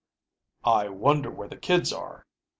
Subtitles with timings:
[0.65, 2.25] "I wonder where the kids are?"